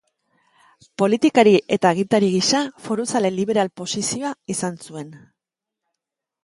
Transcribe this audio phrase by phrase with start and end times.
[1.01, 5.15] Politikari eta agintari gisa, foruzale liberal posizioa izan zuen.